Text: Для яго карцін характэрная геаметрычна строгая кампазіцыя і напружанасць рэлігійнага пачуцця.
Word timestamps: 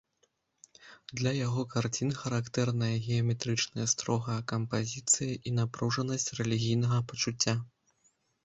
Для 1.19 1.33
яго 1.47 1.65
карцін 1.73 2.13
характэрная 2.21 2.89
геаметрычна 3.07 3.87
строгая 3.93 4.39
кампазіцыя 4.53 5.31
і 5.51 5.55
напружанасць 5.59 6.29
рэлігійнага 6.41 6.97
пачуцця. 7.13 7.55